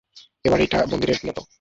এই 0.45 0.49
বাড়িটা 0.51 0.77
মন্দিরের 0.85 1.19
মতো! 1.27 1.41